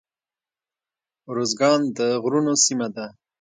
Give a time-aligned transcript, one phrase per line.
[1.29, 3.05] ارزګان د غرونو سیمه ده